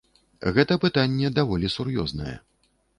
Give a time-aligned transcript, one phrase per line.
[0.55, 2.37] Гэта пытанне даволі сур'ёзнае.